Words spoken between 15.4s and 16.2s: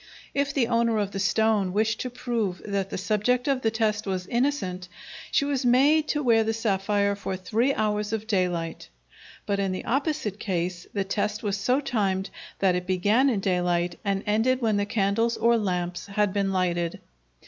lamps